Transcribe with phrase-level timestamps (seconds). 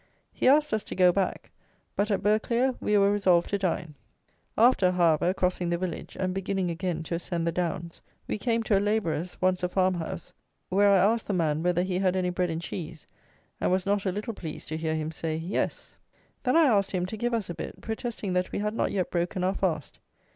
[0.33, 1.51] He asked us to go back;
[1.95, 3.93] but at Burghclere we were resolved to dine.
[4.57, 8.75] After, however, crossing the village, and beginning again to ascend the downs, we came to
[8.79, 10.33] a labourer's (once a farmhouse),
[10.69, 13.05] where I asked the man whether he had any bread and cheese,
[13.59, 15.99] and was not a little pleased to hear him say "Yes."
[16.41, 19.11] Then I asked him to give us a bit, protesting that we had not yet
[19.11, 19.99] broken our fast.